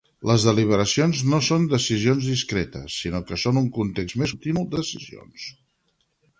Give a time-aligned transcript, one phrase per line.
[0.27, 5.49] Les deliberacions no són decisions discretes, sinó que són un context més continu de decisions.